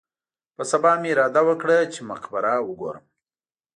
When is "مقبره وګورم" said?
2.09-3.05